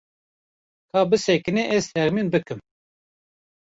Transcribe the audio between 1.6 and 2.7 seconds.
ez texmîn bikim.